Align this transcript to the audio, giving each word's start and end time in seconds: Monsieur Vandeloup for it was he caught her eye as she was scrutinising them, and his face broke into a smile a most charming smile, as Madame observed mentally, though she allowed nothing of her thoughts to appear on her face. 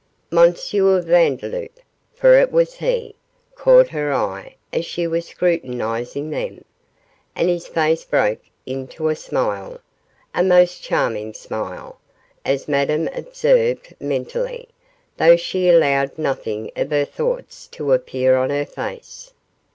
Monsieur 0.31 0.99
Vandeloup 0.99 1.79
for 2.15 2.35
it 2.39 2.51
was 2.51 2.73
he 2.73 3.13
caught 3.53 3.89
her 3.89 4.11
eye 4.11 4.55
as 4.73 4.83
she 4.83 5.05
was 5.05 5.27
scrutinising 5.27 6.31
them, 6.31 6.65
and 7.35 7.49
his 7.49 7.67
face 7.67 8.03
broke 8.03 8.41
into 8.65 9.09
a 9.09 9.15
smile 9.15 9.79
a 10.33 10.41
most 10.43 10.81
charming 10.81 11.35
smile, 11.35 11.99
as 12.43 12.67
Madame 12.67 13.09
observed 13.13 13.93
mentally, 13.99 14.67
though 15.17 15.35
she 15.35 15.69
allowed 15.69 16.17
nothing 16.17 16.71
of 16.75 16.89
her 16.89 17.05
thoughts 17.05 17.67
to 17.67 17.93
appear 17.93 18.35
on 18.35 18.49
her 18.49 18.65
face. 18.65 19.33